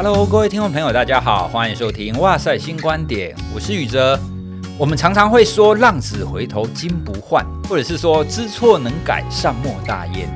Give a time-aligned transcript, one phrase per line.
[0.00, 4.16] Hello，各位听众朋友，大家好，欢迎收听《哇塞新观点》，我是宇哲。
[4.78, 10.30] 我们常常会说“浪子回头金不换”，或者是说“知错能改，善莫大焉”，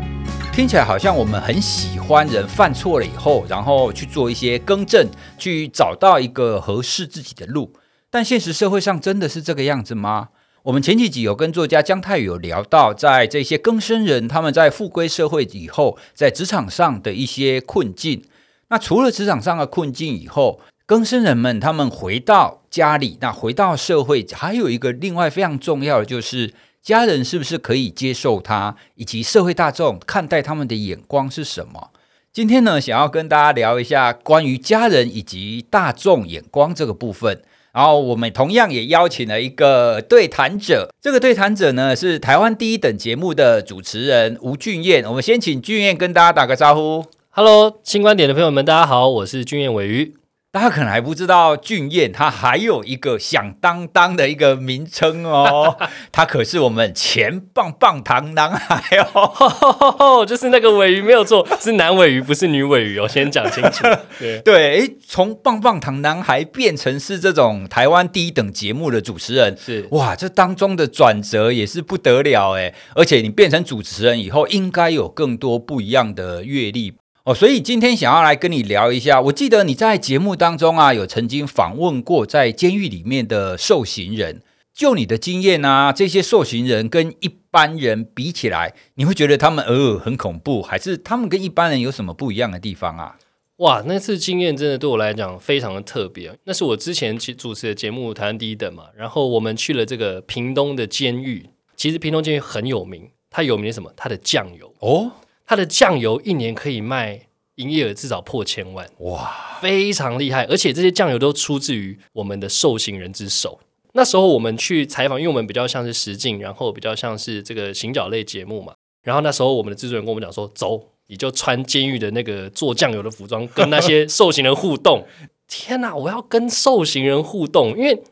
[0.53, 5.09] 听起来好像我们很喜欢人犯错了以后，然后去做一些更正，
[5.39, 7.72] 去找到一个合适自己的路。
[8.11, 10.31] 但现实社会上真的是这个样子吗？
[10.64, 18.25] 我们前几集有跟作家姜太宇有聊到，在这些更生人他们在复归社会以后，在职场上的一些困境。
[18.72, 31.90] 那除了职场上的困境以后，更生人们他们回到家里，那回到社会，还有一个另外非常重要的，就是家人是不是可以接受他，以及社会大众看待他们的眼光是什么？
[32.33, 37.42] 今天呢，想要跟大家聊一下关于家人以及大众眼光这个部分。
[37.75, 45.05] 然后我们同样也邀请了一个对谈者，这个对谈者呢是台湾第一等节目的主持人吴俊彦。
[45.05, 47.05] 我们先请俊彦跟大家打个招呼。
[47.34, 50.14] Hello，新观点的朋友们，大家好，我是俊彦尾鱼。
[50.50, 55.78] 大家可能还不知道，俊彦他还有一个响当当的一个名称哦，
[56.12, 63.86] 他可是我们前棒棒糖男孩哦， 就是那个尾鱼没有错，是男尾鱼，不是女尾鱼，哦先讲清楚。
[64.20, 76.92] 对对，诶，从棒棒糖男孩变成是这种台湾第一等节目的主持人，是哇，这当中的转折也是不得了哎，而且你变成主持人以后，应该有更多不一样的阅历。
[77.25, 79.20] 哦，所以今天想要来跟你聊一下。
[79.20, 84.42] 我记得你在节目当中啊，有曾经访问过在监狱里面的受刑人。
[84.75, 93.17] 就你的经验啊，这些受刑人跟一般人比起来，你会觉得他们呃很恐怖，还是他们跟一般人有什么不一样的地方啊？
[93.59, 96.37] 哇，那次经验真的对我来讲非常的特别。
[96.45, 101.50] 那是我之前去主持的节目《台湾第一等》嘛，然后我们去了这个屏东的监狱。
[101.77, 103.93] 其实屏东监狱很有名，它有名什么？
[103.97, 105.12] 它的酱油哦。
[105.53, 110.44] 它的酱油一年可以卖营业额至少破千万，哇，非常厉害！
[110.47, 113.60] 而且这些酱油都出自于我们的受刑人之手。
[113.93, 118.72] 那时候我们去采访，因为我们比较像是实境，然后比较像是这个行脚类节目嘛。
[119.03, 125.06] 然后那时候我们的制作人跟我们讲说：“走，你就穿监狱的那个做酱油的服装，跟那些受刑人互动。”
[125.47, 128.03] 天哪，我要跟受刑人互动，因为。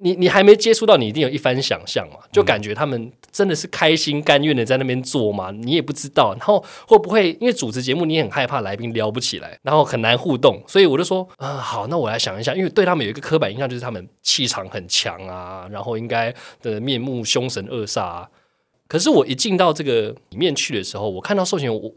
[0.00, 2.20] 你你还没接触到，你一定有一番想象嘛？
[2.30, 5.50] 就感觉他们真的是开心甘愿的在那边做嘛？
[5.50, 16.32] 你也不知道，然后会不会因为主持节目，你也很害怕来宾聊不起来，然后很难互动，所以我就说，啊、呃，好，那我来想一下，因为对他们有一个刻板印象，就是他们气场很强啊，然后应该
[16.62, 18.28] 的面目凶神恶煞啊。
[18.86, 21.92] 可是我一进到这个里面去的时候，我看到受刑，我我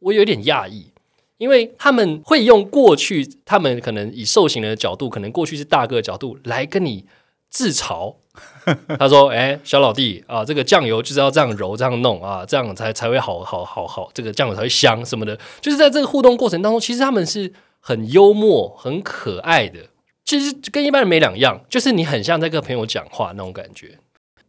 [0.00, 0.92] 我有点讶异，
[1.38, 7.06] 因为他们会用过去他们可能以受刑人的角度，可能过去是大哥的角度来跟你。
[7.50, 8.14] 自嘲，
[8.98, 15.38] 他说：“哎、欸，小老弟啊，这个酱油就是要这样揉、这样弄啊，这样才才会好好好好，这个酱油才会香什么的。
[15.60, 19.80] 就是在这个互动过程当中，其实他们是很幽默、很可爱的，
[20.24, 23.98] 其实跟一般人没两样，就是你很像在跟朋友讲话那种感觉。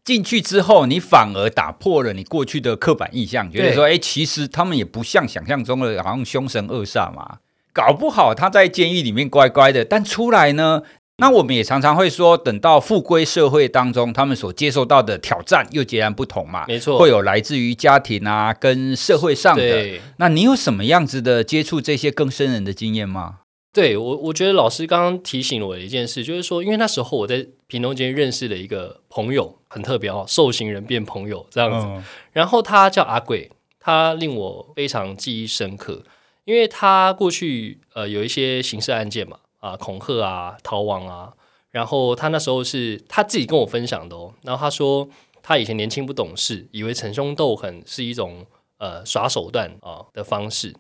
[0.04, 7.40] 进去之后，你反而打破了你过去的刻板印象，觉得说，哎、欸，其实他们也不像想象中的，好像凶神恶煞嘛。
[7.72, 10.82] 搞不好他在监狱里面乖乖的，但出来呢？”
[11.20, 16.66] 那我们也常常会说，等到复归社会当中，他们所接受到的挑战又截然不同嘛。
[16.68, 20.00] 没错，会有来自于家庭啊，跟社会上的。
[20.18, 23.40] 那你有什么样子的接触这些更生人的经验吗？
[23.74, 31.88] 对我，我觉得老师刚刚提醒了我的一件事，就是说，因为那时候我在屏东间认识了一个朋友，很特别哦，受刑人变朋友这样子。
[31.88, 32.04] 嗯。
[32.32, 33.50] 然后他叫阿贵，
[33.80, 36.04] 他令我非常记忆深刻，
[36.46, 39.38] 因为他过去呃有一些刑事案件嘛。
[39.72, 41.34] 啊，恐吓啊，逃亡啊，
[41.72, 44.34] 然后他那时候是他自己跟我分享的哦。
[44.44, 45.08] 然后他说，
[45.44, 48.46] 他以前年轻不懂事，以为逞凶斗狠是一种
[48.78, 50.74] 呃耍手段啊的方式。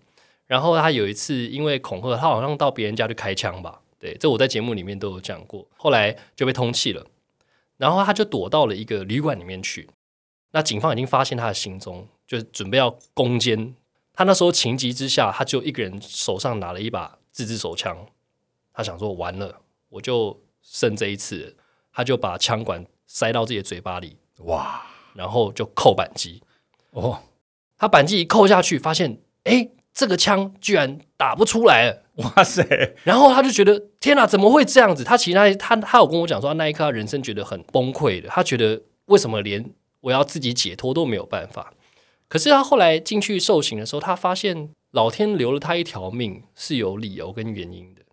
[0.45, 3.81] 然后他有一次因为恐吓，他好像到别人家去开枪吧。
[3.99, 5.67] 对，这我在节目里面都有讲过。
[5.75, 7.05] 后来就被通缉了，
[7.77, 9.89] 然后他就躲到了一个旅馆里面去。
[10.51, 13.75] 那警方已经发现他的行踪，就准备要攻坚。
[14.13, 17.97] 他那时候情急之下，他就一个人手上拿了一把自制手枪。
[18.77, 19.59] 他想说完了，
[19.89, 21.57] 我就剩这一次，
[21.91, 24.85] 他就把枪管塞到自己的嘴巴里，哇！
[25.15, 26.43] 然后就扣扳机，
[26.91, 27.23] 哦，
[27.75, 32.63] 他扳机一扣下去，发现哎，这个枪居然打不出来了，哇塞！
[33.03, 35.03] 然后他就觉得天哪，怎么会这样子？
[35.03, 41.73] 他其实他他他有跟我讲说，那一刻他人生觉得很崩溃的，他觉得为什么连我要自己解脱都没有办法？
[42.27, 48.03] 可是他后来进去受刑的时候，他发现老天留了他一条命是有理由跟原因的。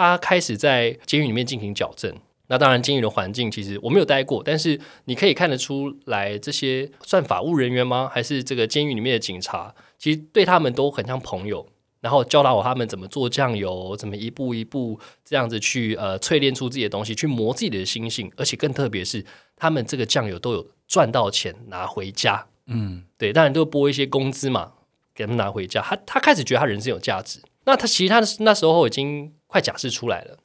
[0.00, 2.14] 他开始在监狱里面进行矫正。
[2.48, 8.10] 那当然，监狱的环境其实我没有待过，但是你可以看得出来，这些算法务人员吗？
[8.12, 9.72] 还是这个监狱里面的警察？
[9.98, 11.68] 其实对他们都很像朋友。
[12.00, 18.32] 然后教导我他们怎么做酱油，怎么一步一步这样子去呃淬炼出自己的东西，去磨自己的心性。
[18.36, 19.24] 而且更特别是，
[19.54, 22.46] 他们这个酱油都有赚到钱拿回家。
[22.66, 24.72] 嗯，对，当然都拨一些工资嘛，
[25.14, 25.82] 给他们拿回家。
[25.82, 27.42] 他他开始觉得他人生有价值。
[27.66, 30.38] 那他其实他那时候已经快假释出来了，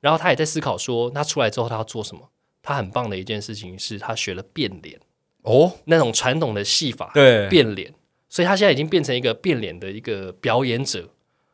[0.00, 2.28] 然后他也在思考说，他出来之后他要做什么？
[2.60, 4.98] 他很棒的一件事情是他学了变脸
[5.42, 7.94] 哦，那种传统的戏法，对，变脸。
[8.28, 11.08] 所以他现在已经变成一个变脸的一个表演者，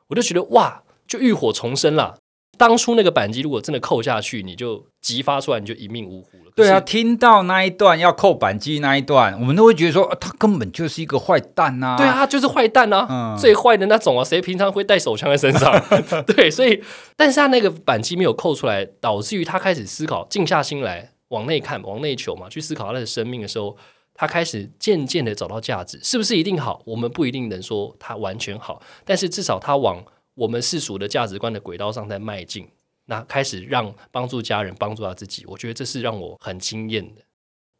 [0.06, 2.18] 我就觉得哇，就浴火重生了。
[2.56, 6.52] 当初那个扳机如果真的扣下去，你就激发出来，你就一命呜呼了。
[6.56, 11.96] 对啊，听到那一段要扣扳机那一段，我们都会觉得说，啊、他根本就是一个坏蛋呐、啊。
[11.98, 15.78] 对啊，他就是坏蛋啊，嗯、最坏的那种啊，谁平常会带手枪在身上？
[16.26, 16.82] 对，所以，
[17.16, 23.76] 但是他那个扳机没有扣出来，导致于他开始思考，静下心来往内看，往内求嘛，去思考他的生命的时候。
[24.16, 26.80] 他开始渐渐的找到价值，是不是一定好？
[26.86, 30.04] 我们不一定能说他完全好，但是至少他往
[30.36, 32.68] 我们世俗的价值观的轨道上在迈进。
[33.06, 37.22] 那开始让帮助家人，帮助他自己，我觉得这是让我很惊艳的。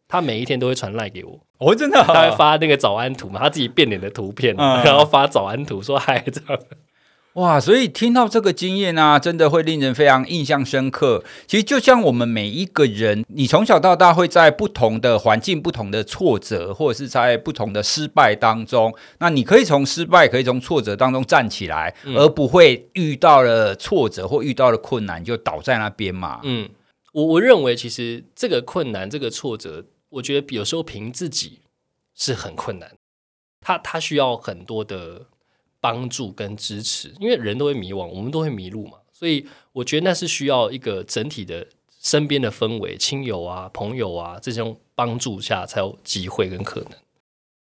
[0.06, 6.62] 他每一天都会传赖给我，哦，真的、哦，他会发那个早安图嘛，他自己变脸的图片，嗯、然后发早安图说嗨这样。
[7.34, 11.24] 哇，所以听到这个经验啊，真的会令人非常印象深刻。
[11.48, 26.38] 其实就像我们每一个人，你从小到大会在不同的环境、不同的挫折，或者是在不同的失败当中，那你可以从失败、可以从挫折当中站起来，嗯、而不会遇到了挫折或遇到了困难就倒在那边嘛。
[26.44, 26.68] 嗯，
[27.12, 31.62] 我我认为其实这个困难、这个挫折，我觉得有时候凭自己
[32.14, 32.92] 是很困难，
[33.60, 35.26] 他他需要很多的。
[35.84, 41.66] 帮助跟支持，因为人都会迷惘，我们都会迷路嘛，所以我觉得那是需要一个整体的
[42.00, 46.92] 身边的氛围，亲友啊、朋友啊这种帮助下才有机会跟可能。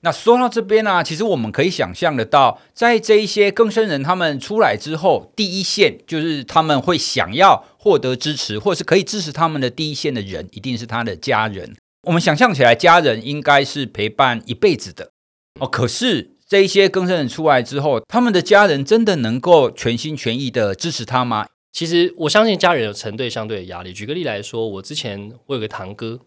[0.02, 11.74] 那说到这边呢、其实我们可以想象得到，在这一些更生人他们出来之后，第一线就是他们会想要获得支持，或是可以支持他们的第一线的人，一定是他的家人。
[12.06, 15.10] 我们想象起来，家人应该是陪伴一辈子的
[15.58, 16.31] 哦，可是。
[16.52, 21.48] 这一些更生人出来之后，他们的家人真的能够全心全意的支持他吗？
[21.72, 23.90] 其实我相信家人有成对相对的压力。
[23.90, 26.20] 举个例来说，我之前我有个堂哥，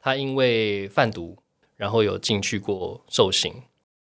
[0.00, 1.38] 他因为贩毒，
[1.76, 3.54] 然后有进去过受刑。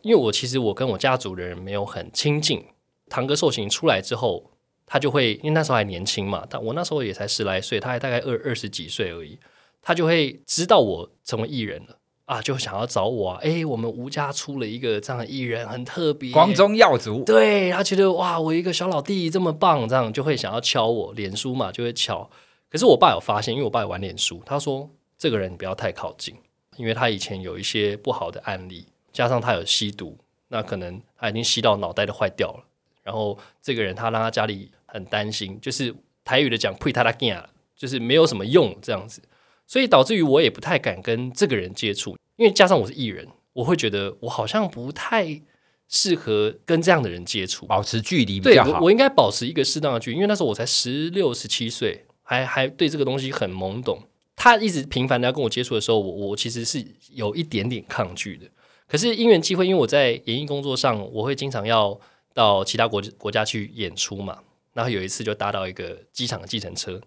[0.02, 2.66] 因为我其实我跟我家族的人没有很亲近，
[3.10, 4.52] 堂哥受刑出来之后，
[4.86, 9.40] 他就会因为那时候还年轻嘛，但我那时候也才十来岁，他还大概二二十几岁而已，
[9.82, 11.98] 他就会知道我成为艺人了。
[12.26, 13.40] 啊，就想要找我啊！
[13.42, 17.22] 哎，我们吴家出了一个这样的艺人，很特别，光宗耀祖。
[17.24, 22.28] 对，他觉得哇，我一个小老弟这么棒，这样就会想要敲我脸书嘛，就会敲。
[22.70, 24.88] 可是我爸有发现，因为我爸有玩脸书，他说
[25.18, 26.34] 这个人你不要太靠近，
[26.76, 30.16] 因为他以前有一些不好的案例，加上他有吸毒，
[30.48, 32.64] 那可能他已经吸到脑袋都坏掉了。
[33.02, 35.94] 然后这个人他让他家里很担心，就是
[36.24, 39.20] 台语的讲，呸他拉干，就是没有什么用这样子。
[39.66, 45.40] 所以导致于我也不太敢跟这个人接触，因为加上我是艺人，我会觉得我好像不太
[45.88, 48.70] 适合跟这样的人接触，保持距离比较好。
[48.70, 53.98] 对，我，我应该保持一个适当的距离，因为那时候我才十六、十七岁，还还对这个东西很懵懂。
[54.36, 58.46] 他一直频繁的要跟我接触的时候，我我其实是有一点点抗拒的。
[58.86, 61.98] 可是因缘际会，因为我在演艺工作上，我会经常要
[62.34, 64.38] 到其他国国家去演出嘛，
[64.72, 67.00] 然后有一次就搭到一个机场的计程车，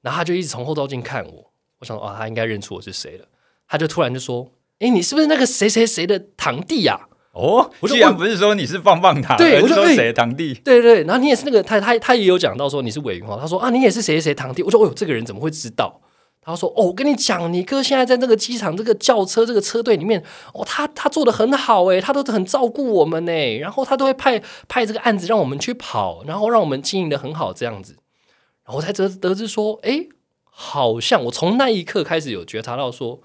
[0.00, 1.52] 然后他就一直从后照镜看我。
[1.80, 3.24] 我想说，啊，他应该认出我是谁了。
[3.68, 10.54] 他就突然就说：“哎，你是不是那个谁谁谁的堂弟呀？”哦，我居然不是说你是棒棒糖，对，我说谁的堂弟？
[10.54, 13.38] 对对，然后你也是那个，他他他也有讲到说你是韦云浩。
[13.38, 14.62] 他说啊，你也是谁谁谁堂弟。
[14.62, 16.00] 我说，哦呦，这个人怎么会知道？
[16.40, 20.20] 他说，哦，我跟你讲，你哥现在在这个机场这个轿车这个车队里面，
[20.54, 27.92] 哦，他他做的很好诶，他都很照顾我们呢，然后他都会派派这个案子让我们去跑，然后让我们经营的很好这样子。
[28.64, 30.06] 然后我才得得知说，哎。
[30.60, 33.20] 好像我从那一刻开始有觉察到说，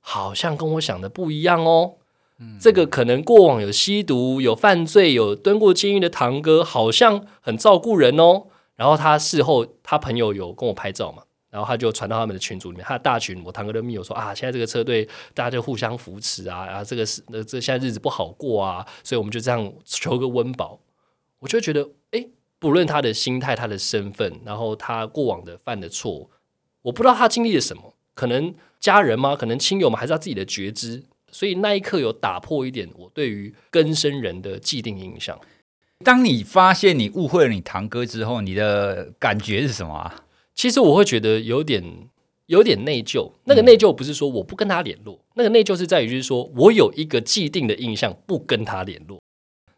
[0.00, 1.94] 好像跟我想的不一样哦。
[2.38, 8.48] 嗯，这个可能过往有吸毒、有犯罪、有蹲过监狱的堂哥，好像很照顾人哦。
[8.76, 20.78] 然后他事后，他朋友有跟我拍照嘛，然后他就传到他们的群组里面，他的大群，我堂哥的密友说啊，现在这个车队大家就互相扶持啊，啊，这个是那这现在日子不好过啊，所以我们就这样求个温饱。
[21.38, 26.28] 我就觉得，诶，不论他的心态、他的身份，然后他过往的犯的错。
[26.84, 29.36] 我不知道他经历了什么，可能家人吗？
[29.36, 29.98] 可能亲友吗？
[29.98, 31.02] 还是他自己的觉知？
[31.30, 35.38] 所以那一刻有打破一点我对于根生人的既定印象。
[36.04, 40.24] 当你发现你误会了你堂哥之后，你的感觉是什么啊？
[40.54, 41.82] 其实我会觉得有点
[42.46, 43.32] 有点内疚。
[43.44, 49.20] 那个内疚不是说我不跟他联络，嗯、那个内疚是在于就是说我有一个既定的印象不跟他联络。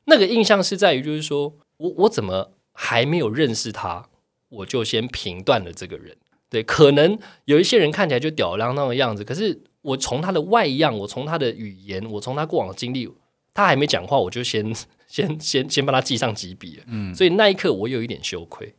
[0.07, 4.09] 那个印象是在于就是说我我怎么还没有认识他，
[4.49, 6.17] 我就先评断了这个人？
[6.57, 13.07] 对，可能有一些人看起来就吊儿郎当的样子，可是我从他的外样，我从他的语言，我从他过往的经历，
[13.53, 14.75] 他还没讲话，我就先
[15.07, 16.85] 先先先帮他记上几笔了。
[16.87, 18.75] 嗯，所以那一刻我有一点羞愧。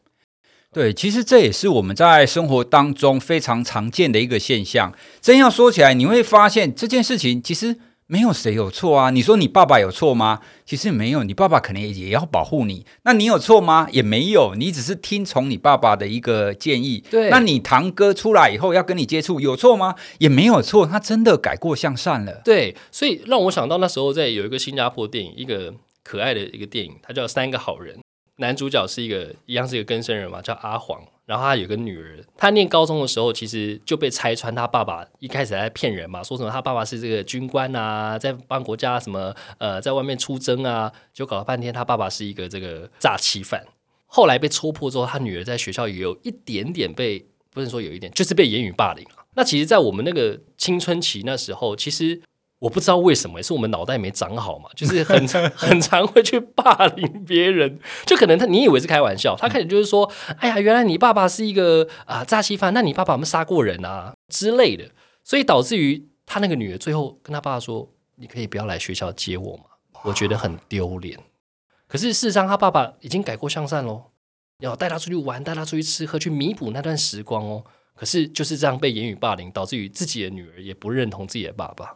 [0.74, 4.92] 对，其实这也是我们在生活当中非常常见的一个现象。
[5.22, 7.78] 真要说起来，你会发现这件事情其实。
[8.10, 9.10] 没有谁有错啊！
[9.10, 10.40] 你说你爸爸有错吗？
[10.66, 12.86] 其实没有，你爸爸可能也要保护你。
[13.04, 13.88] 那你有错吗？
[13.92, 17.04] 也没有，你只是听从你爸爸的一个建议。
[17.12, 19.96] 对，那你堂哥出来以后要跟你接触，有错吗？
[20.20, 22.42] 也没有错，他真的改过向善了。
[22.46, 25.74] 对，所以让我想到那时候在有一个新加坡电影，一个
[26.04, 27.96] 可爱的一个电影，它叫《三个好人》。
[28.38, 31.02] 男主角是一个一样是一个更生人嘛，叫阿黄。
[31.28, 43.62] 然后他有个女儿，他念高中的时候，其实就被拆穿，他爸爸一开始在骗人嘛，说什么他爸爸是这个军官啊，在帮国家什么呃，在外面出征啊，就搞了半天他爸爸是一个这个诈欺犯。
[44.06, 49.06] 后来被戳破之后，他女儿在学校也有一点点被，不能说有一点，就是被言语霸凌。
[49.36, 52.22] 那其实，在我们那个青春期那时候，其实。
[52.60, 54.70] 我不知道为什么，是我们脑袋没长好嘛？
[54.76, 64.90] 就是很 很常会去霸凌别人，就可能他你以为是开玩笑，他开始就是说：“哎呀，原来你爸爸是一个啊诈欺犯，那你爸爸有没有杀过人啊之类的？”
[65.24, 69.64] 所以导致于他那个女儿最后跟他爸爸说：“你可以不要来学校接我嘛？
[70.04, 71.20] 我觉得很丢脸。”
[71.88, 74.06] 可是事实上，他爸爸已经改过向善喽，
[74.60, 77.64] 要带他出去玩，带他出去吃喝，去弥补那段时光哦。
[77.96, 81.96] 可是就是这样被言语霸凌，导致于自己的女儿也不认同自己的爸爸。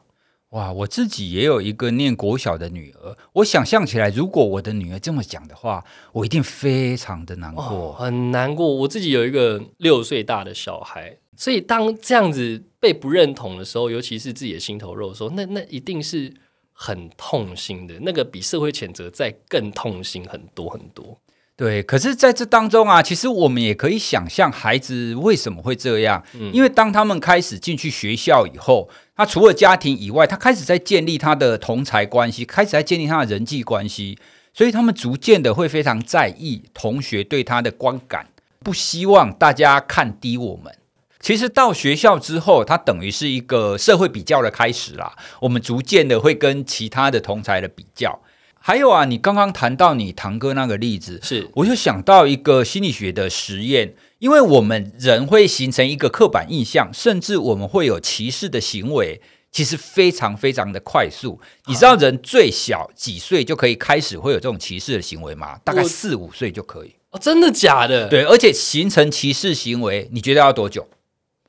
[0.51, 8.67] 哇，我自己也有一个念国小的女儿，我想象起来，如果我的女儿这么讲的话，我一定非常的难过，很难过。
[8.67, 16.34] 我自己有一个六岁大的小孩，所以当这样子被不认同的时候，尤其是自己的心头肉的时候，那那一定是
[16.74, 21.20] 很痛心的，那个比社会谴责再更痛心很多很多。
[21.61, 28.89] 对，可是在这当中啊，其实我们也可以想象孩子为什么会这样，嗯，因为当他们开始进去学校以后。
[29.15, 34.17] 他除了家庭以外，他开始在建立他的同才关系，开始在建立他的人际关系，
[34.51, 38.25] 所以他们逐渐的会非常在意同学对他的观感，
[38.63, 40.73] 不希望大家看低我们。
[41.19, 45.15] 其实到学校之后，他等于是一个社会比较的开始啦。
[45.41, 48.19] 我们逐渐的会跟其他的同才的比较。
[48.63, 53.95] 还有啊，你刚刚谈到你堂哥那个例子，是我就想到一个心理学的实验。
[54.19, 59.19] 因为我们人会形成一个刻板印象，甚至我们会有歧视的行为，
[59.51, 61.39] 其实非常非常的快速。
[61.65, 65.57] 你知道人最小几岁就可以开始会有这种歧视的行为吗？
[65.63, 66.93] 大概四五岁就可以。
[67.09, 68.07] 哦，真的假的？
[68.09, 70.87] 对，而且形成歧视行为，你觉得要多久？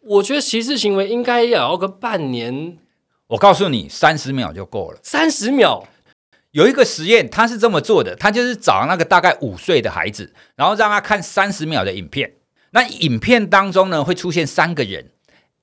[0.00, 2.78] 我觉得歧视行为应该要个半年。
[3.26, 4.99] 我告诉你，三十秒就够了。
[5.02, 5.87] 三十秒。
[6.53, 12.35] 有一个实验，他是这么做的，他就是找那个大概五岁的孩子，然后让他看三十秒的影片。
[12.71, 15.11] 那影片当中呢，会出现三个人，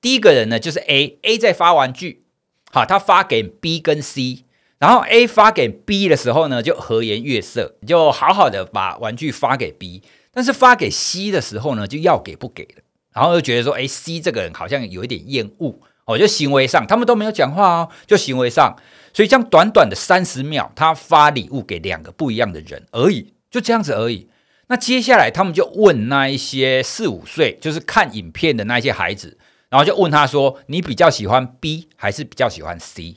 [0.00, 2.24] 第一个人呢就是 A，A 在发玩具，
[2.72, 4.44] 好，他发给 B 跟 C，
[4.78, 12.82] 然后 A 发给 B 的时候呢，就和颜悦色，就好好的把玩具发给 B，但是发给 C 的时候呢，就要给不给了，
[13.12, 18.76] 然后就觉得说，哎，C 这个人好像有一点厌恶，哦，就行为上他们都没有讲话哦，就行为上，
[19.12, 24.28] 所以这样短短的三十秒，他发礼物给两个不一样的人而已，就这样子而已。
[24.68, 29.36] 那接下来，他们就问那一些四五岁，就是看影片的那一些孩子，
[29.68, 33.16] 然后就问他说：“你比较喜欢 B 还是比较喜欢 C？”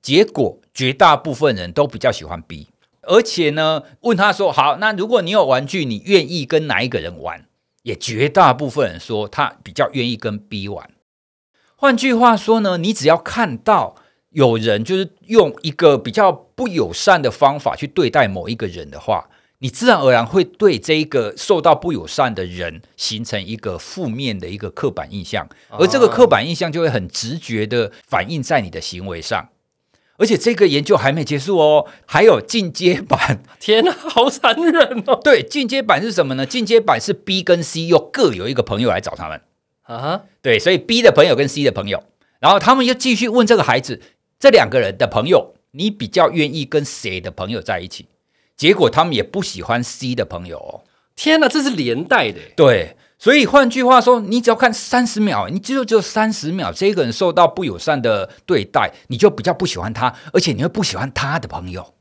[0.00, 2.68] 结果绝大部分人都比较喜欢 B，
[3.02, 7.44] 而且呢，问他说：“好，那如果你有玩具，你愿意跟哪一个人玩？”
[7.84, 10.90] 也绝大部分人说他比较愿意跟 B 玩。
[11.76, 13.96] 换句话说呢，你只要看到
[14.38, 19.28] 有人就是用一个比较不友善的方法去对待某一个人的话，
[19.58, 29.48] 你自然而然会对这一个受到不友善的人形成一个负面的一个刻板印象，而这个刻板印象就会很直觉的反映在你的行为上。
[30.18, 33.42] 而且这个研究还没结束哦，还有进阶版。
[33.58, 35.20] 天哪，好残忍哦！
[35.22, 36.46] 对，进阶版是什么呢？
[36.46, 39.40] 进阶版是 B 跟 C 又各有一个朋友来找他们。
[39.82, 42.02] 啊，对，所以 B 的朋友跟 C 的朋友，
[42.40, 44.02] 然后他们又继续问这个孩子，
[44.38, 48.06] 这两个人的朋友，你比较愿意跟谁的朋友在一起？
[48.56, 50.82] 结果他们也不喜欢 C 的朋友哦！
[51.16, 52.40] 天哪，这是连带的。
[52.56, 61.94] 对，所以换句话说，你只要看三十秒，你只有只有三十秒，这个人受到不友善的对待，你就比较不喜欢他，而且你会不喜欢他的朋友。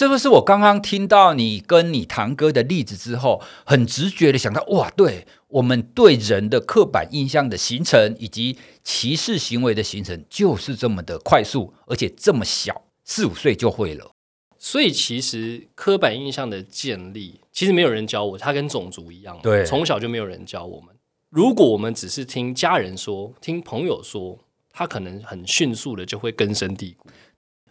[0.00, 14.12] 这不是我刚刚听到你跟你堂哥的例子之后，很直觉的想到，哇，对，我们对人的刻板印象的形成，以及歧视行为的形成，就是这么的快速，而且这么小，四五岁就会了。
[14.58, 20.96] 所以其实刻板印象的建立，其实没有人教我，它跟种族一样，对，从小就没有人教我们。
[21.28, 24.38] 如果我们只是听家人说、听朋友说，
[24.72, 27.06] 他可能很迅速的就会根深蒂固，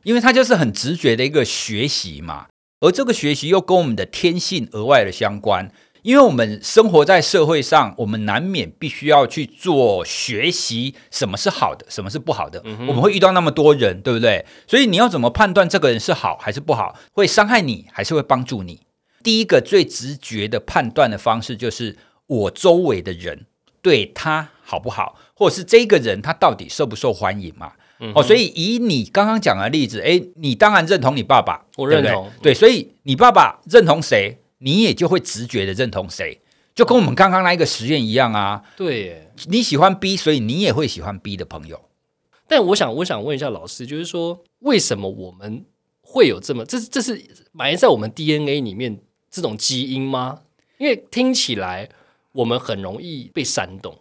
[0.03, 2.47] 因为他就是很直觉的一个学习嘛，
[2.79, 5.71] 而这个学习又跟我们的天性额外的相关。
[6.01, 12.61] 因为我们生活在社会上，我们难免必须要去做学习，什么是好的，什么是不好的。
[12.63, 14.45] 嗯、我们会遇到那么多人，对不对？
[14.65, 16.97] 所以你要怎么判断这个人是好还是不好？
[17.11, 18.79] 会伤害你还是会帮助你？
[19.21, 23.45] 第一个最直觉的判断的方式就是我周围的人
[23.81, 27.73] 对他好不好，或者是这个人他到底受不受欢迎嘛？
[27.99, 34.37] 嗯、哦，所以以你刚刚讲的例子，哎，你当然认同你爸爸，我认同，对，对，对，所以你爸爸认同谁？
[34.59, 36.41] 你也就会直觉的认同谁，
[36.75, 38.61] 就跟我们刚刚那一个实验一样啊。
[38.75, 41.81] 对，你喜欢 B，所以你也会喜欢 B 的朋友。
[42.47, 45.63] 但我想，我想问一下老师，就是说，为什么我们
[46.01, 48.99] 会有这么这这是埋在我们 DNA 里面
[49.31, 50.41] 这种基因吗？
[50.77, 51.87] 因为听起来
[52.33, 53.97] 我们很容易被煽动，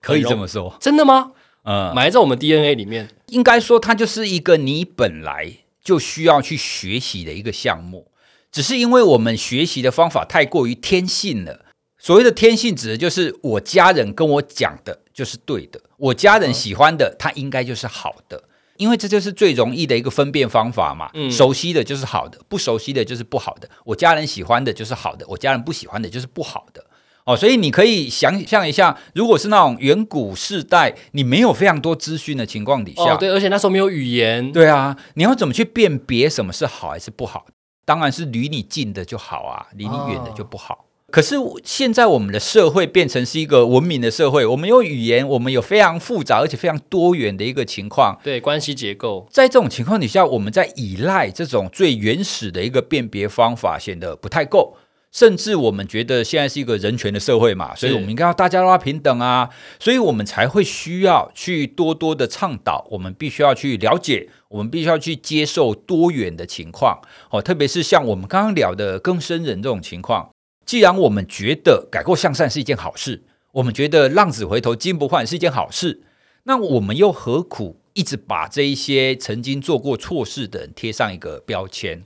[0.00, 1.32] 可以这么说，真的吗？
[1.64, 5.50] 嗯，埋在我们 DNA 里面，应该说它就是一个你本来
[5.82, 8.10] 就需要去学习的一个项目。
[8.52, 11.64] 只是因为我们学习的方法太过于天性了。
[11.98, 18.44] 所谓的天性，指的就是我家人跟我讲的就是对的，我家人喜欢的，它应该就是好的。
[18.76, 21.10] 因为这就是最容易的一个分辨方法嘛。
[21.30, 23.68] 熟悉的就是好的，不熟悉的就是不好的。
[23.84, 26.84] 我家人喜欢的就是好的，我家人不喜欢的就是不好的。
[27.24, 37.46] 哦，所以你可以想象一下，如果是那种远古世代，你没有非常多资讯的情况底下，哦，对，而且那时候没有语言，对啊，你要怎么去辨别什么是好还是不好？
[37.86, 40.74] 当然是离你近的就好啊，离你远的就不好。
[40.74, 48.18] 哦、可是现在我们的社会变成是一个文明的社会，我们有语言，我们有非常复杂而且非常多元的一个情况。
[48.22, 54.76] 对，关系结构，在这种情况底下，我们在依赖这种最原始的一个辨别方法，显得不太够。
[55.14, 59.48] 甚至我们觉得现在是一个人权的社会嘛，所以我们应该要大家都要平等啊，
[59.78, 67.00] 所以我们才会需要去多多的倡导，我们必须要去了解，我们必须要去接受多元的情况。
[67.30, 70.30] 哦，特别是像我们刚刚聊的更生人这种情况，
[70.66, 73.22] 既然我们觉得改过向善是一件好事，
[73.52, 76.02] 我们觉得浪子回头金不换是一件好事，
[76.42, 82.02] 那我们又何苦一直把这一些曾经做过错事的人贴上一个标签？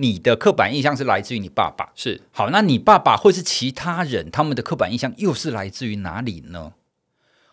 [0.00, 6.72] 你的刻板印象是来自于你爸爸，是好，那你爸爸或是其他人，他们的刻板印象又是来自于哪里呢？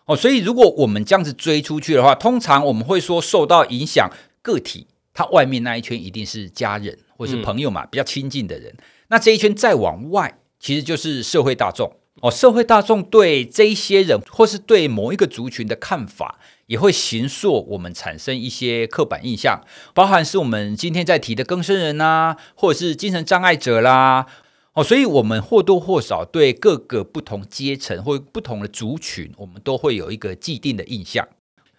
[0.04, 4.08] 哦，所以如果我们这样子追出去的话，通常我们会说受到影响
[4.42, 8.72] 个体，他外面那一圈一定是家人或是朋友嘛，嗯、比较亲近的人。
[9.08, 11.92] 那这一圈再往外，其实就是社会大众。
[12.22, 16.38] 哦，社会大众对这一些人或是对某一个族群的看法。
[16.66, 19.62] 也会形塑我们产生一些刻板印象，
[19.94, 24.26] 包含是我们今天在提的更生人啊，或者是精神障碍者啦，
[24.74, 31.26] 哦，所以我们或多或少对各个不同阶层或不同的族群，我们都会有一个既定的印象。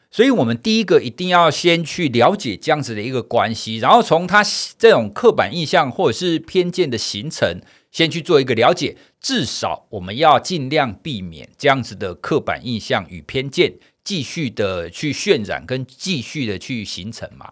[0.10, 4.42] 所以，我们第一个一定要先去了解这样子的一个关系，然后从他
[4.80, 7.60] 这种刻板印象或者是偏见的形成，
[7.92, 8.96] 先去做一个了解。
[9.20, 13.74] 至少我们要尽量避免这样子的刻板印象与偏见。
[14.08, 17.52] 继续的去渲染跟继续的去形成嘛。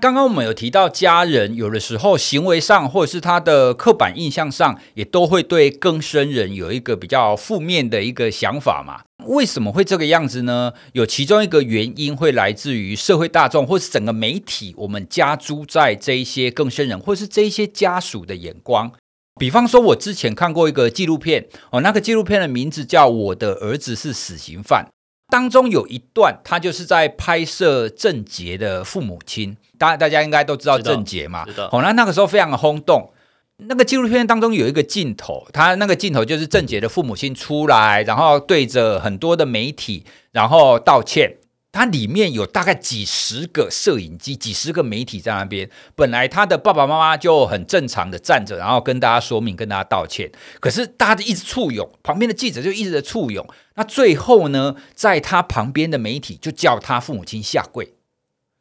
[0.00, 9.02] 刚刚我们有提到家人，有的时候行为上或者是他的刻板印象上，也都会对更生人有一个比较负面的一个想法嘛。
[9.26, 10.72] 为什么会这个样子呢？
[10.92, 18.92] 有其中一个原因会来自于社会大众或是整个媒体，我们加诸在这一些更生人或是这一些家属的眼光。
[19.40, 24.86] 比方说，我之前看过一个纪录片哦，那个纪录片的名字叫《我的儿子是死刑犯》。
[25.28, 33.10] 当中有一段，他就是在拍摄郑捷的父母亲，大大家应该都知道郑捷嘛，好，那那个时候非常的轰动。
[33.58, 41.38] 那个纪录片当中有一个镜头，他那个镜头就是郑捷的父母亲出来，然后对着很多的媒体，然后道歉。
[41.70, 45.68] 它里面有大概几十个摄影机，几十个媒体在那边。
[45.94, 50.30] 本来他的爸爸妈妈就很正常的站着，然后跟大家说明，跟大家道歉。
[50.60, 53.46] 可是大家就一直簇拥，旁边的记者就一直在簇拥。
[53.78, 57.94] 那最后呢，在他旁边的媒体就叫他父母亲下跪。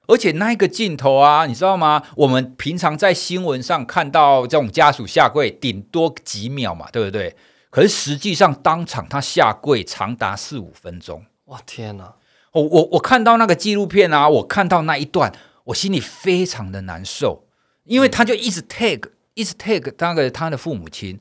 [0.05, 2.03] 而且那个镜头啊，你知道吗？
[2.17, 7.35] 我们平常在新闻上看到这种家属下跪，顶多几秒嘛，对不对？
[7.71, 11.25] 可是实际上当场他下跪长达四五分钟。
[11.45, 12.13] 哇，天哪！
[12.51, 15.33] 我我我看到那个纪录片啊，我看到那一段，
[15.65, 17.47] 我心里非常的难受，
[17.85, 21.19] 因为他就一直 tag，一直 tag 那个他的父母亲，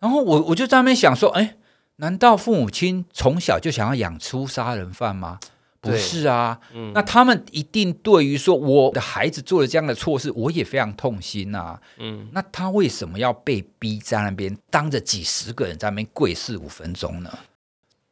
[0.00, 1.56] 然后我我就在那边想说，哎，
[1.98, 5.38] 难道父母亲从小就想要养出杀人犯吗？
[5.80, 17.38] 不是啊，嗯，那他们一定对于说我的孩子做了这样的错事，我也非常痛心呐，嗯，那他为什么要被逼在那边当着几十个人在那边跪四五分钟呢？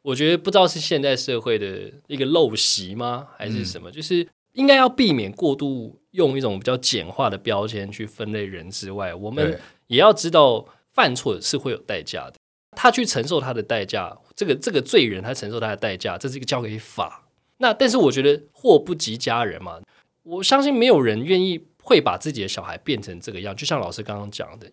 [0.01, 3.91] 我觉得不知道是现代社会的一个陋习吗，还是什么？
[3.91, 12.35] 嗯、就是应该要避免过度用一种比较简化的标签去分类人之外，我们也要知道犯错是会有代价的，
[12.77, 17.27] 他去承受他的代价，这个这个罪人他承受他的代价，这是一个交给法。
[17.57, 19.79] 那但是我觉得祸不及家人嘛，
[20.21, 24.69] 我相信没有人愿意会把自己的小孩变成这个样，就像老师刚刚讲的。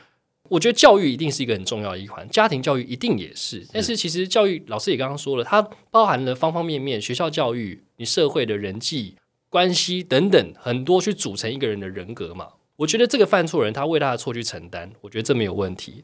[0.51, 3.67] 我觉得教育一定是一个很重要的一环，家庭教育一定也是。
[3.73, 9.17] 但是其实教育老师也刚刚说了，它包含了方方面面，学校教育、你社会的人际
[9.49, 12.49] 关系等等很多，去组成一个人的人格嘛。
[12.77, 16.03] 我觉得这个犯错人，他为他的错去承担，我觉得这没有问题。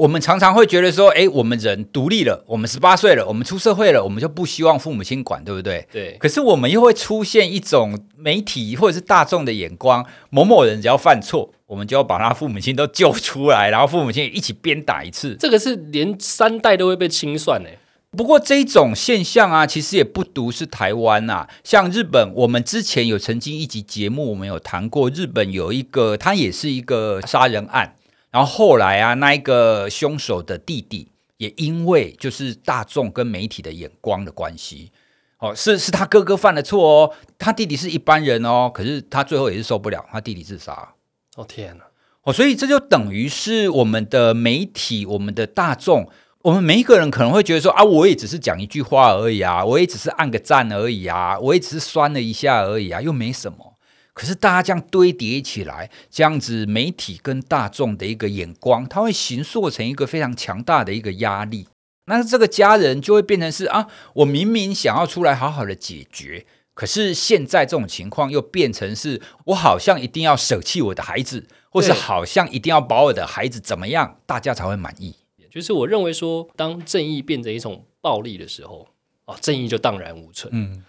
[0.00, 5.86] 我们常常会觉得说，哎，我们人独立了，我们十八岁了，我们出社会了，我们就不希望父母亲管，对不对？
[5.92, 6.16] 对。
[6.18, 15.36] 可是我们又会出现一种媒体或者是大众的眼光，某某人只要犯错，我们就要把他父母亲都救出来，然后父母亲也一起鞭打一次。
[15.38, 17.76] 这个是连三代都会被清算哎。
[18.16, 27.96] 不过这种现象啊，其实也不独是台湾啊，像日本，我们之前有曾经一集节目，我们有谈过，日本有一个，他也是一个杀人案。
[28.30, 34.92] 然后后来啊，那一个凶手的弟弟也因为就是大众跟媒体的眼光的关系，
[35.38, 40.94] 哦，是是他哥哥犯的错哦，他弟弟是一般人哦，可是他最后也是受不了，他弟弟自杀。
[41.36, 41.84] 哦天哪！
[42.22, 46.08] 哦，所以这就等于是我们的媒体，我们的大众，
[46.42, 53.69] 我们每一个人可能会觉得说啊，我也只是讲一句话而已啊，我也只是按个赞而已啊，我也只是酸了一下而已啊，又没什么。
[54.12, 61.68] 可是大家这样堆叠起来，这样子媒体跟大众的一个眼光，它会形塑成一个非常强大的一个压力。
[62.06, 66.44] 那这个家人就会变成是啊，我明明想要出来好好的解决，
[66.74, 75.14] 可是现在这种情况又变成是我好像一定要舍弃我的孩子，或是好像一定要把我的孩子怎么样，大家才会满意。
[75.50, 78.88] 就是我认为说，当正义变成一种暴力的时候，
[79.24, 80.52] 啊，正义就荡然无存。
[80.52, 80.84] 嗯。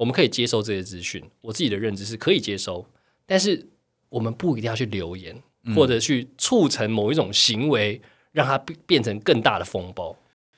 [0.00, 2.86] 我们可以接受这些资讯，我自己的认知是可以接收，
[3.26, 3.68] 但是
[4.08, 8.00] 我们不一定要去留言，嗯、或者去促成某一种行为，
[8.32, 10.16] 让它变变成更大的风暴。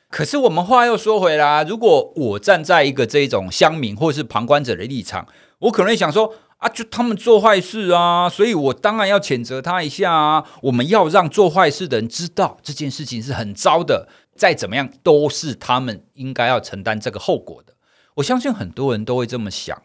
[0.09, 5.26] 可是我们话又说回来，如果我站在一个这种乡民或是旁观者的立场，
[5.59, 10.46] 我可能会想说啊，就他们做坏事啊，所以我当然要谴责他一下啊。
[10.62, 17.71] 我们要让做坏事的人知道这件事情是很糟的，再怎么样都是他们应该要承担这个后果的。
[18.14, 19.83] 我相信很多人都会这么想，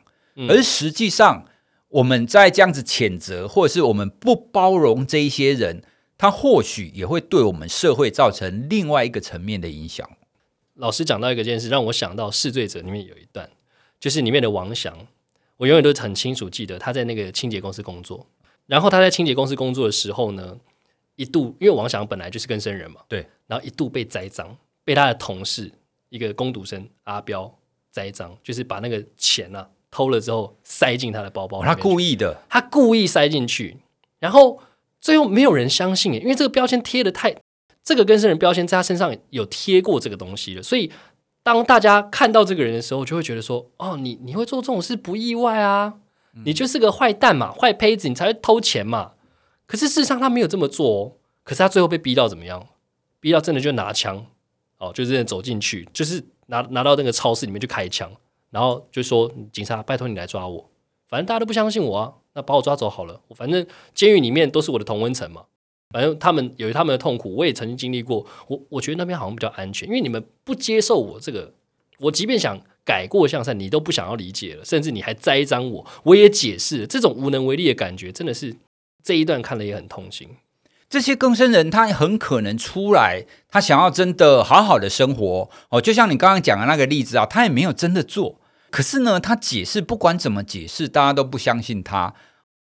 [0.49, 1.45] 而实际上
[1.89, 5.81] 我们在这样子谴责，或者是我们不包容这一些人，
[6.17, 10.09] 他或许也会对我们社会造成另外一个层面的影响。
[10.73, 13.49] 老师讲到一个件事，让我想到《试罪者》里面有一段，
[13.99, 15.07] 就是里面的王翔，
[15.57, 18.27] 我永远都很清楚记得他在那个清洁公司工作，
[18.65, 20.57] 然后他在清洁公司工作的时候呢，
[21.15, 25.71] 一度因为王翔本来就是更生人嘛，对，然后一度被栽赃，被他的同事
[26.09, 27.56] 一个工读生阿彪。
[27.97, 33.77] 栽赃就是把那个钱啊偷了之后塞进他的包包他故意的，他故意塞进去，
[34.19, 34.61] 然后
[35.01, 37.35] 最后没有人相信，因为这个标签贴的太，
[37.83, 40.91] 这个跟生人标签在他身上有贴过这个东西了，所以
[41.41, 45.95] 当大家看到这个人的时候，就会觉得说，哦，你你会做这种事不意外啊，
[46.45, 49.13] 你就是个坏蛋嘛，坏胚子，你才会偷钱嘛。
[49.65, 50.99] 可是事实上他没有这么做哦，
[51.43, 52.67] 可是他最后被逼到怎么样？
[53.19, 54.27] 逼到真的就拿枪
[54.77, 56.23] 哦，就真的走进去，就是。
[56.47, 58.11] 拿拿到那个超市里面去开枪，
[58.49, 60.69] 然后就说警察，拜托你来抓我，
[61.07, 63.21] 反正大家都不相信我啊，那把我抓走好了。
[63.35, 65.45] 反正监狱里面都是我的同温层嘛，
[65.91, 68.25] 反正他们有他们的痛苦，我也曾经经历过。
[68.47, 71.53] 我我觉得那边好像比较安全，因为你们不接受我这个，
[71.99, 78.55] 我即便想改过向善，你都不想要理解了，甚至你还栽赃我，我也解释，这种无能为力的感觉，真的是
[79.03, 80.29] 这一段看了也很痛心。
[80.89, 85.81] 这些更生人，他很可能出来，他想要真的好好的生活哦。
[85.81, 88.39] 就像你刚刚讲的那个例子啊，他也没有真的做，
[88.71, 92.13] 可是呢，他解释不管怎么解释，大家都不相信他。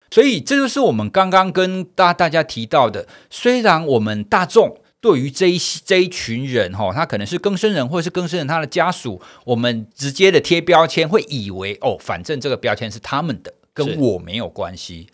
[0.09, 15.09] 所以这就是我们刚刚跟大大家提到的，虽然我们大众对于这一这一群人哈，他可能是更生人或者是更生人他的家属，我们直接的贴标签，会以为哦，反正这个标签是他们的，跟我没有关系。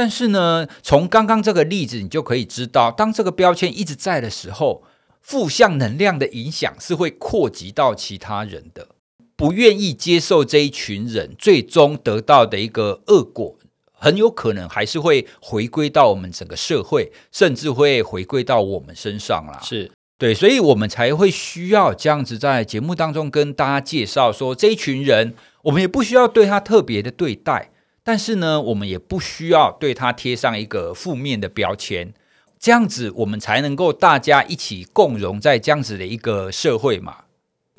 [0.00, 4.82] 但是呢，从刚刚这个例子，你就可以知道，当这个标签一直在的时候，
[5.20, 8.88] 负向能量的影响是会扩及到其他人的。
[9.36, 13.58] 不愿意接受这一群人，最终得到的一个恶果，
[13.92, 19.60] 很有可能还是会回归到我们整个社会，甚至会回归到我们身上啦。
[19.62, 25.34] 是，对，所以我们才会需要这样子在节目当中跟大家介绍说，这一群人，
[25.64, 27.70] 我们也不需要对他特别的对待，
[28.02, 32.12] 但是呢，我们也不需要对它贴上一个负面的标签，
[32.58, 37.24] 这样子我们才能够大家一起共融在这样子的一个社会嘛。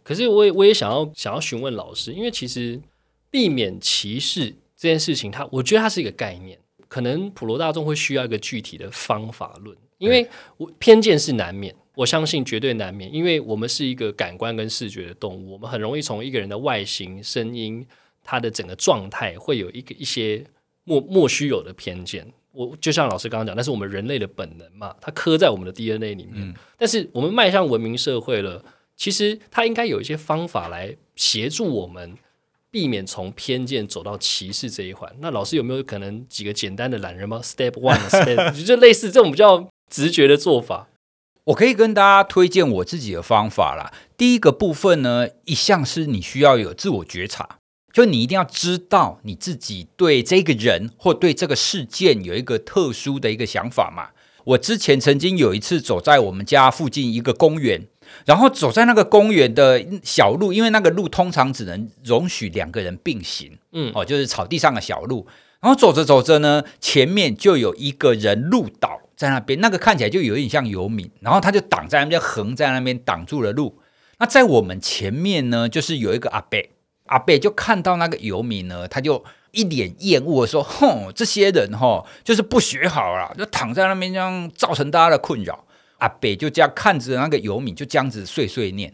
[0.03, 2.81] 可是我也我也想要想要询问老师，因为其实
[3.29, 6.57] 避免歧视这件事情，它我觉得它是一个概念，
[6.87, 11.75] 可能普罗大众会需要一个具体的方法论，因为我偏见是难免。
[11.93, 17.85] 我相信绝对难免，因为我们是一个感官跟视觉的动物，我们很容易从一个人的外形、声音、
[18.23, 20.43] 他的整个状态，会有一个一些
[20.83, 22.25] 莫莫须有的偏见。
[22.53, 26.33] 我就像老师刚刚讲，那是我们人类的本能嘛，它刻在我们的 DNA 里面。
[26.35, 26.53] 嗯。
[26.77, 28.63] 但是我们迈向文明社会了，
[28.97, 32.17] 其实它应该有一些方法来协助我们
[32.69, 35.09] 避免从偏见走到歧视这一环。
[35.19, 40.89] 那老师有没有可能几个简单的懒人吗？Step one，Step 就类似这种比较直觉的做法。
[41.45, 43.91] 我可以跟大家推荐我自己的方法啦。
[44.15, 47.57] 第一个部分呢，一向是你需要有自我觉察，
[47.93, 54.09] 就你一定要知道你自己对这个人或对这个事件有一个特殊的一个想法嘛。
[54.43, 57.87] 我之前曾经有一次走在我们家附近一个公园，
[58.25, 65.27] 然后走在那个公园的小路，因为那个路通常只能容许两个人并行，嗯，哦，就是草地上的小路。
[65.59, 68.99] 然后走着走着呢，前面就有一个人路倒。
[69.15, 73.77] 在那边，那个看起来就有点像游民，然后他就挡在那边，横在那边挡住了路。
[74.17, 76.59] 那在我们前面呢，就是有一个阿伯，
[77.11, 85.65] 阿伯就看到那个游民呢，他就一脸厌恶的说：“哼，这些人哈，就是不学好了，就躺在那边这样造成大家的困扰。”
[85.99, 88.91] 阿伯就这样看着那个游民，就这样子碎碎念。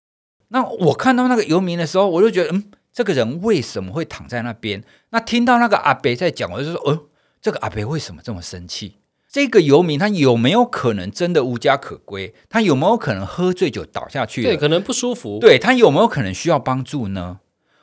[0.49, 4.83] 那我看到那个游民的时候，我就觉得，嗯，这个人为什么会躺在那边？
[5.11, 7.03] 那听到那个阿伯在讲，我就说：“哦，
[7.41, 8.97] 这个阿伯为什么这么生气？”
[9.29, 12.33] 这个游民他有没有可能真的无家可归？
[12.49, 14.41] 他有没有可能喝醉酒倒下去？
[14.41, 15.37] 对，可能不舒服。
[15.39, 17.39] 对，他有没有可能需要帮助呢？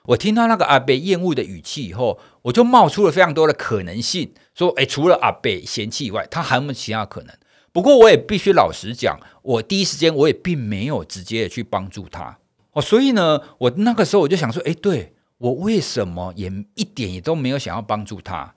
[0.08, 7.34] 我听到那个阿伯厌恶的语气以后，我就冒出了非常多的可能性，说：哎，除了阿伯嫌弃以外，他还有没有其他可能？
[7.72, 12.38] 不过我也必须老实讲，我第一时间我也并没有直接去帮助他。
[12.72, 18.54] 哦，所以呢，我那个时候我就想说：哎，对，我为什么也一点也都没有想要帮助他？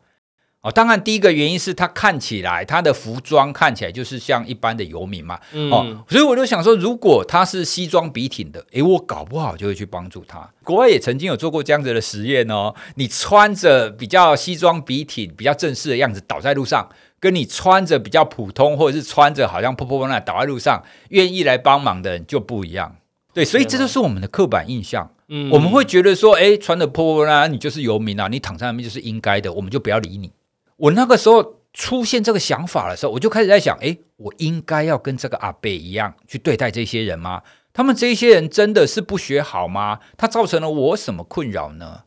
[0.67, 10.49] 哦，当然，第一个原因是他看起来他的服装看起来就是像一般的游民嘛，嗯、哦，所以我就想说，如果他是西装笔挺的，诶，我搞不好就会去帮助他。
[10.65, 16.89] 国外也曾经有做过这样子的实验哦，你穿着比较西装笔挺、比较正式的样子倒在路上，
[17.21, 22.97] 跟你穿着比较普通或者是穿着好像破破烂烂倒在路上，愿意来帮忙的人就不一样。
[23.33, 25.09] 对，所以这就是我们的刻板印象。
[25.29, 30.31] 嗯，我们会觉得说，诶，穿的破破烂烂，你就是游民啊，你躺在那边就是应该的，我们就不要理你。
[30.77, 37.43] 我那个时候出现这个想法的时候，我就开始在想：诶，我应该要跟这个阿贝一样去对待这些人吗？
[37.73, 39.99] 他们这些人真的是不学好吗？
[40.17, 42.03] 他造成了我什么困扰呢？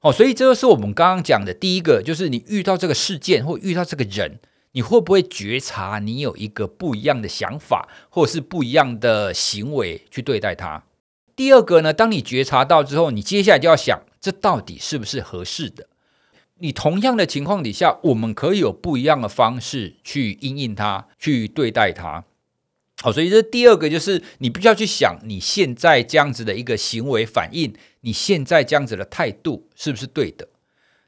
[0.00, 4.38] 哦，所以这就是我们刚刚讲的第一个，就是你遇到这个事件或遇到这个人，
[4.72, 10.82] 你会不会觉察你有一个不一样的想法，或者是不一样的行为去对待他？
[11.34, 15.86] 第二个呢，当你觉察到之后，你接下来就要想，这到底是不是合适的？
[16.64, 22.24] 你同样的情况底下，我们可以有不一样的方式去应应它，去对待它。
[23.02, 30.48] 好，所以这第二个就是你必须要去想，你现在这样子的一个行为反应，你现在这样子的态度是不是对的？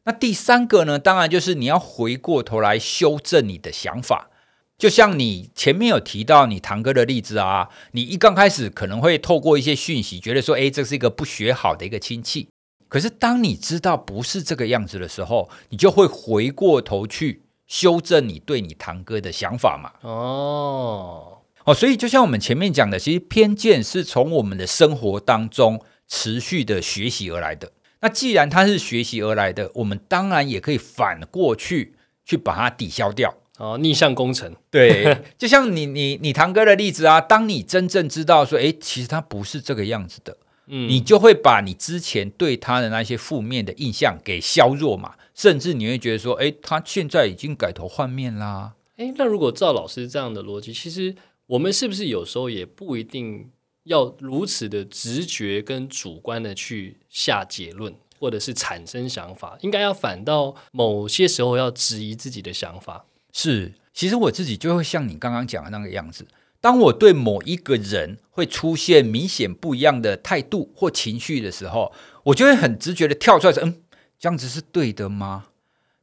[0.04, 4.28] 那第三个呢，当然就是你要回过头来修正你的想法。
[4.76, 12.48] 就像你前面有提到你堂哥的例子啊，你一刚开始可能会透过一些讯息，觉得说，诶，这是一个不学好的一个亲戚。
[12.96, 19.92] 可是，当你知道不是这个样子的时候，你就会回过头去修正你对你堂哥的想法嘛。
[20.00, 25.78] 哦哦，所以就像我们前面讲的，其实偏见是从我们的生活当中
[26.08, 27.70] 持续的学习而来的。
[28.00, 33.34] 那既然它是学习而来的，我们当然也可以反过去去把它抵消掉。
[33.58, 34.56] 哦，逆向工程。
[34.70, 40.38] 对， 就像你你你堂哥的例子啊，当你真正知道说，诶，其实他不是这个样子的。
[40.68, 48.74] 嗯，你就会把你之前对他的那些负面的印象给削弱嘛，甚至你会觉得说，诶，他现在已经改头换面啦。
[48.96, 51.14] 诶，那如果照老师这样的逻辑，其实
[51.46, 53.50] 我们是不是有时候也不一定
[53.84, 63.04] 要如此的直觉跟主观的去下结论，或者是产生想法，应该要反倒某些时候要质疑自己的想法。
[63.32, 66.26] 是，其实我自己就会像你刚刚讲的那个样子。
[66.60, 71.92] 当我对某一个人会出现明显不一样的态度或情绪的时候，
[72.24, 73.82] 我就会很直觉的跳出来说：“嗯，
[74.18, 75.46] 这样子是对的吗？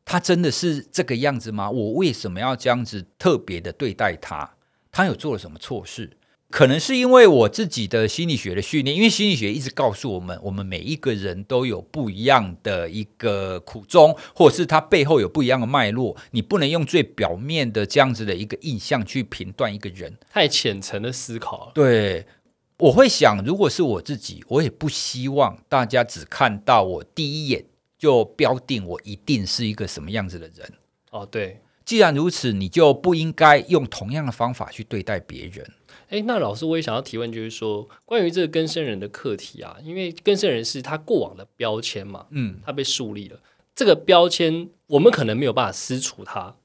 [0.05, 1.69] 他真的是这个样子吗？
[1.69, 4.55] 我为什么要这样子特别的对待他？
[4.91, 6.17] 他有做了什么错事？
[6.53, 16.15] 可能是因为我自己的心理学的训练，因为心理学一直告诉我们，我们每一个人都有不一样的一个苦衷，或者是他背后有不一样的脉络。
[16.29, 21.71] 你不能用最表面的这样子的一个印象去评断一个人，太浅层的思考了。
[21.73, 22.23] 对，
[22.77, 27.65] 我会想，如果是我自己，我也不希望大家只看到我第一眼
[27.97, 30.71] 就标定我一定是一个什么样子的人。
[31.09, 35.65] 哦，对，既然如此，你就不应该用同样的方法去对待别人。
[36.09, 43.39] 哎，那老师，我也想要提问，就是说，关于这个更生人的课题啊，因为更生人是他过往的标签嘛，嗯，他被树立了，
[43.75, 46.55] 这个标签我们可能没有办法撕除它，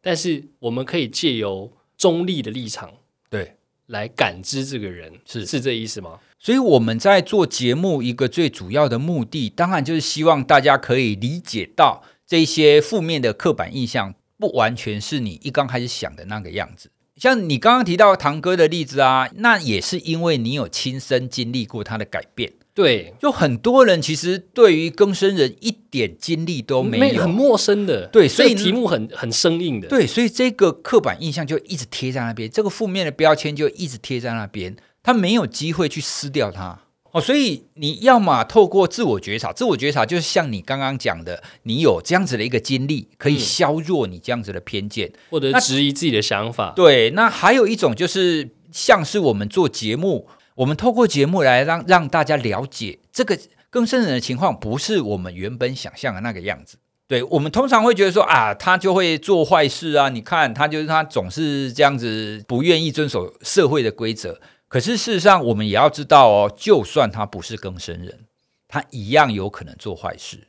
[0.00, 2.94] 但是我们可以借由中立的立场，
[3.28, 6.20] 对，来感知这个人，是是这意思吗？
[6.38, 16.90] 所以我们在做节目一个最主要的目的，当然就是希望大家可以理解到这些负面的刻板印象，不完全是你一刚开始想的那个样子。
[17.16, 22.52] 像你刚刚提到堂哥的例子啊，那也是因为你有亲身经历过他的改变。
[22.74, 28.08] 对，就很多人其实对于更生人一点经历都没有，很陌生的。
[28.08, 29.86] 对，所以题目很很生硬的。
[29.86, 34.74] 对，所以这个刻板印象就一直贴在那边，这个负面的标签就一直贴在那边，
[35.04, 36.80] 他没有机会去撕掉它。
[37.14, 46.72] 哦，所以你要么透过自我觉察，自我觉察就是像你刚刚讲的，你有这样子的一个经历，可以削弱你这样子的偏见，嗯、或者质疑自己的想法。
[46.74, 53.38] 对，那还有一种就是像是我们做节目，我们透过节目来让让大家了解这个
[53.70, 56.78] 更深层的情况，不是我们原本想象的那个样子。
[57.06, 64.40] 对，我们通常会觉得说啊，他就会做坏事啊，你看他就是他总是这样子，不愿意遵守社会的规则。
[64.74, 68.24] 可是事实上，我们也要知道哦，就算他不是更生人，
[68.66, 70.48] 他一样有可能做坏事。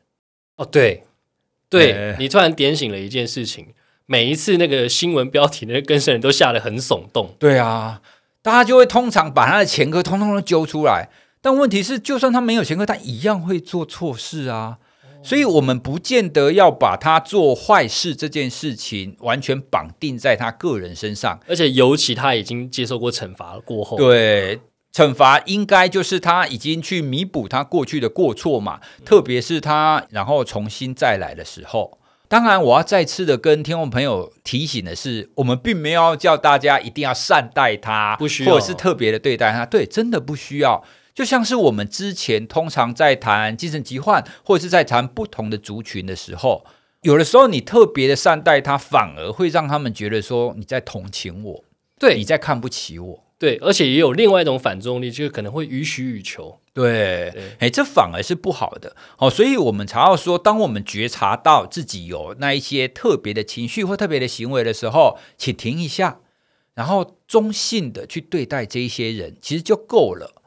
[0.55, 1.03] 哦，对，
[1.69, 3.67] 对，欸、你突然点醒了一件事情。
[4.07, 7.35] 每一次那个新闻标题，那个更生人都下得很耸动。
[7.37, 8.01] 对啊，
[8.41, 11.11] 大家就会通常把他的前科通通都揪出来。
[11.39, 14.79] 但问题是，就算他没有前科，他一样会做错事啊。
[15.25, 24.59] 所以，我们不见得要把他做坏事这件事情完全绑定在他个人身上，而且尤其他已经接受过惩罚了过后，对，
[24.93, 31.97] 惩罚应该就是他已经去弥补他过去的过错嘛，特别是他然后重新再来的时候。
[32.27, 40.83] 当然，我要再次的跟听众朋友提醒的是，我们并没有叫大家一定要善待他，不需要，或者是特别的对待他，对，真的不需要。
[41.15, 46.65] 就像是我们之前通常在谈精神疾患，或者是在谈不同的族群的时候，
[47.03, 51.63] 有的时候你特别的善待他，反而会让他们觉得说你在同情我，
[51.97, 58.93] 对，你在看不起我，对，而且也有另外一种反作用力，就是可能会予取予求，对，哎，这反而是不好的。
[59.17, 66.19] 哦，所以我们才要说，当我们觉察到自己有那一些特别的情绪或特别的行为的时候，请停一下，
[66.73, 70.41] 然后中性的去对待这一些人，其实就够了。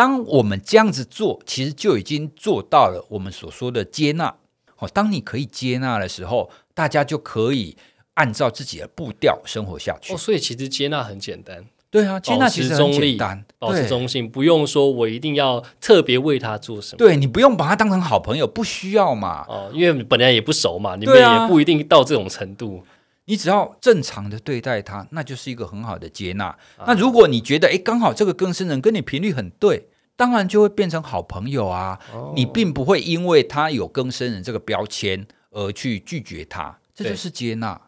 [0.00, 4.34] 当我们这样子做，其实就已经做到了我们所说的接纳。
[4.78, 7.76] 哦，当你可以接纳的时候，大家就可以
[8.14, 10.14] 按照自己的步调生活下去。
[10.14, 11.66] 哦，所以其实接纳很简单。
[11.90, 16.96] 对啊，接纳其实很简单，保持中性，不用说我一定要特别为他做什么。
[16.96, 19.44] 对，你不用把他当成好朋友，不需要嘛。
[19.48, 22.82] 哦，因为本来也不熟嘛，你们也不一定到这种程度。
[23.26, 26.46] 你只要正常的对待他，那就是一个很好的接纳。
[26.46, 29.89] 啊、那如果你觉得，哎，刚好这个更生人跟你频率很对，
[30.20, 31.98] 当然就会变成好朋友啊。
[32.12, 37.80] 哦、你并不会因为他有更生人这个标签而去拒绝他，这就是接纳。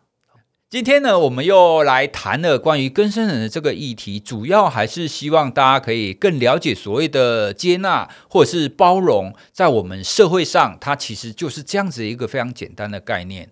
[0.71, 13.51] 今天呢，我们又来谈了关于更生人的这个议题，主要还是希望大家可以更了解所谓的接纳或者是包容，在我们社会上，它其实就是这样子一个非常简单的概念。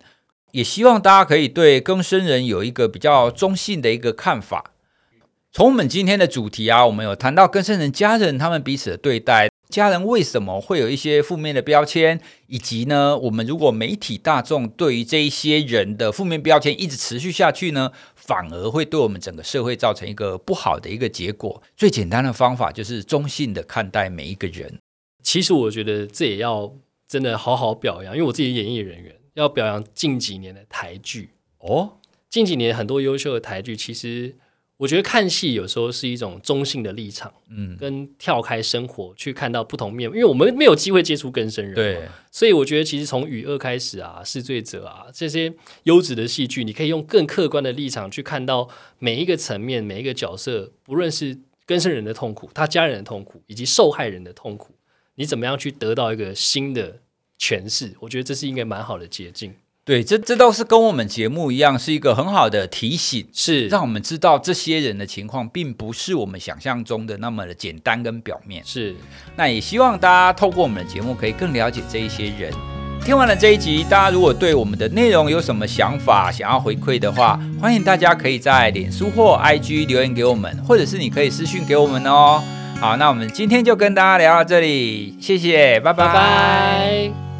[0.53, 4.70] 也希望大家可以对更生人有一个比较中性的一个看法。
[5.53, 21.61] 从我们今天的主题啊，我们有谈到更生人家人他们彼此的对待，家人为什么会有一些负面的标签，以及呢，我们如果媒体大众对于这一些人的负面标签一直持续下去呢，反而会对我们整个社会造成一个不好的一个结果。
[21.75, 24.79] 最简单的方法就是中性的看待每一个人。
[25.21, 26.73] 其实我觉得这也要
[27.09, 29.15] 真的好好表扬，因为我自己演艺人员。
[29.33, 31.97] 要表扬近几年的台剧哦，
[32.29, 34.35] 近几年很多优秀的台剧，其实
[34.81, 45.53] 我觉得看戏有时候是一种中性的立场，嗯，跟跳开生活去看到不同面，因为我们没有机会接触更生人，对，所以我觉得其实从《雨恶》开始啊，《试罪者》啊这些
[45.83, 48.67] 优质的戏剧，你可以用更客观的立场去看到
[48.97, 54.73] 每一个层面、每一个角色，不论是更生人的痛苦、他家人的痛苦，以及受害人的痛苦，
[55.13, 57.01] 你怎么样去得到一个新的
[57.39, 59.53] 诠释，我觉得这是应该蛮好的捷径。
[59.91, 68.63] 对，这这都是跟我们节目一样，是一个很好的提醒，是让我们知道这些人的情况并不是我们想象中的那么的简单跟表面。
[68.65, 68.95] 是，
[69.35, 72.53] 那也希望大家透过我们的节目可以更了解这一些人。
[73.03, 82.41] 听完了这一集，大家如果对我们的内容有什么想法，想要回馈的话，欢迎大家可以在脸书或 IG 留言给我们，或者是你可以私讯给我们哦。
[82.79, 86.07] 好，那我们今天就跟大家聊到这里，谢谢，拜拜。
[86.07, 87.30] 拜拜。